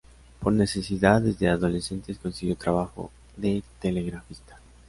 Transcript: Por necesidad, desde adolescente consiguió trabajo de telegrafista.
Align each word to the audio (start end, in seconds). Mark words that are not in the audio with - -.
Por 0.39 0.53
necesidad, 0.53 1.21
desde 1.21 1.47
adolescente 1.47 2.15
consiguió 2.15 2.55
trabajo 2.55 3.11
de 3.37 3.61
telegrafista. 3.79 4.59